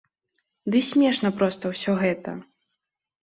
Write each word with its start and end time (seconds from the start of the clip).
Ды 0.75 0.79
смешна 0.87 1.29
проста 1.41 1.63
ўсё 1.73 1.91
гэта! 2.01 2.33